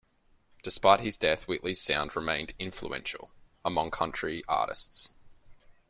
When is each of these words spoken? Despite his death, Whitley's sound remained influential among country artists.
Despite 0.63 1.01
his 1.01 1.15
death, 1.15 1.43
Whitley's 1.47 1.79
sound 1.79 2.15
remained 2.15 2.55
influential 2.57 3.29
among 3.63 3.91
country 3.91 4.43
artists. 4.47 5.15